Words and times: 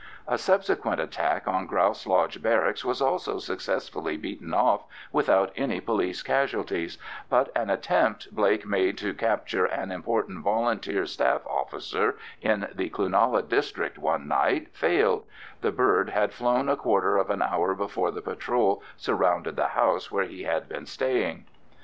A 0.27 0.39
subsequent 0.39 0.99
attack 0.99 1.47
on 1.47 1.67
Grouse 1.67 2.07
Lodge 2.07 2.41
Barracks 2.41 2.83
was 2.83 3.03
also 3.03 3.37
successfully 3.37 4.17
beaten 4.17 4.51
off 4.51 4.85
without 5.11 5.53
any 5.55 5.79
police 5.79 6.23
casualties; 6.23 6.97
but 7.29 7.51
an 7.55 7.69
attempt 7.69 8.33
Blake 8.33 8.65
made 8.65 8.97
to 8.97 9.13
capture 9.13 9.65
an 9.65 9.91
important 9.91 10.39
Volunteer 10.43 11.05
staff 11.05 11.45
officer 11.45 12.17
in 12.41 12.67
the 12.73 12.89
Cloonalla 12.89 13.43
district 13.47 13.99
one 13.99 14.27
night 14.27 14.75
failed—the 14.75 15.71
bird 15.71 16.09
had 16.09 16.33
flown 16.33 16.67
a 16.67 16.75
quarter 16.75 17.17
of 17.17 17.29
an 17.29 17.43
hour 17.43 17.75
before 17.75 18.09
the 18.09 18.23
patrol 18.23 18.81
surrounded 18.97 19.55
the 19.55 19.67
house 19.77 20.11
where 20.11 20.25
he 20.25 20.45
had 20.45 20.67
been 20.67 20.87
staying. 20.87 21.45